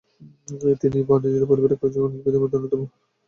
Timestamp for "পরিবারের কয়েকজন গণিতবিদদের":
1.51-2.41